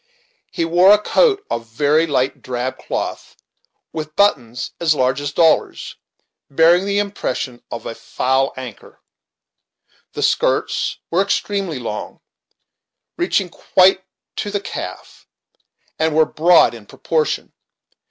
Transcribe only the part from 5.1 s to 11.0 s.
as dollars, bearing the impression of a "foul anchor." The skirts